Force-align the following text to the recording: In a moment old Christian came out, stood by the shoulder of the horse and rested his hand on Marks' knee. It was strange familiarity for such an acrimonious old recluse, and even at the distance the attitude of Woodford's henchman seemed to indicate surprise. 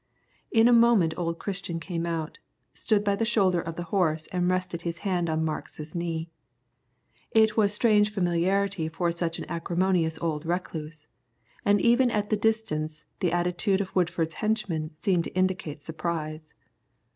In 0.49 0.67
a 0.67 0.73
moment 0.73 1.13
old 1.15 1.37
Christian 1.37 1.79
came 1.79 2.07
out, 2.07 2.39
stood 2.73 3.03
by 3.03 3.15
the 3.15 3.23
shoulder 3.23 3.61
of 3.61 3.75
the 3.75 3.83
horse 3.93 4.25
and 4.33 4.49
rested 4.49 4.81
his 4.81 4.97
hand 5.05 5.29
on 5.29 5.45
Marks' 5.45 5.93
knee. 5.93 6.27
It 7.29 7.55
was 7.55 7.71
strange 7.71 8.11
familiarity 8.11 8.89
for 8.89 9.11
such 9.11 9.37
an 9.37 9.45
acrimonious 9.47 10.17
old 10.17 10.43
recluse, 10.43 11.05
and 11.63 11.79
even 11.79 12.09
at 12.09 12.31
the 12.31 12.35
distance 12.35 13.05
the 13.19 13.31
attitude 13.31 13.79
of 13.79 13.95
Woodford's 13.95 14.33
henchman 14.41 14.89
seemed 14.99 15.25
to 15.25 15.35
indicate 15.35 15.83
surprise. 15.83 16.51